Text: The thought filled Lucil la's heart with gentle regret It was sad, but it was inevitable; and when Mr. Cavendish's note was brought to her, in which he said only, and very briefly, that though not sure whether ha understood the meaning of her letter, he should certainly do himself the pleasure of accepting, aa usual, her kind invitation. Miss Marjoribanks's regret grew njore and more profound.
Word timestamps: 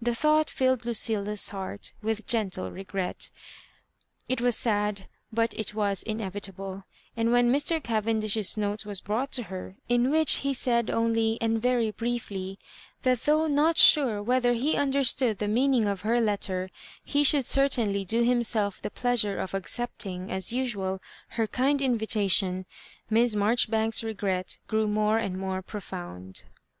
The 0.00 0.14
thought 0.14 0.48
filled 0.50 0.86
Lucil 0.86 1.24
la's 1.24 1.48
heart 1.48 1.94
with 2.00 2.28
gentle 2.28 2.70
regret 2.70 3.32
It 4.28 4.40
was 4.40 4.56
sad, 4.56 5.08
but 5.32 5.52
it 5.58 5.74
was 5.74 6.04
inevitable; 6.04 6.84
and 7.16 7.32
when 7.32 7.52
Mr. 7.52 7.82
Cavendish's 7.82 8.56
note 8.56 8.86
was 8.86 9.00
brought 9.00 9.32
to 9.32 9.42
her, 9.50 9.74
in 9.88 10.10
which 10.12 10.36
he 10.46 10.54
said 10.54 10.90
only, 10.90 11.38
and 11.40 11.60
very 11.60 11.90
briefly, 11.90 12.56
that 13.02 13.22
though 13.22 13.48
not 13.48 13.76
sure 13.76 14.22
whether 14.22 14.54
ha 14.54 14.76
understood 14.76 15.38
the 15.38 15.48
meaning 15.48 15.88
of 15.88 16.02
her 16.02 16.20
letter, 16.20 16.70
he 17.02 17.24
should 17.24 17.44
certainly 17.44 18.04
do 18.04 18.22
himself 18.22 18.80
the 18.80 18.90
pleasure 18.92 19.40
of 19.40 19.54
accepting, 19.54 20.30
aa 20.30 20.38
usual, 20.50 21.02
her 21.30 21.48
kind 21.48 21.82
invitation. 21.82 22.64
Miss 23.10 23.34
Marjoribanks's 23.34 24.04
regret 24.04 24.56
grew 24.68 24.86
njore 24.86 25.18
and 25.20 25.36
more 25.36 25.62
profound. 25.62 26.44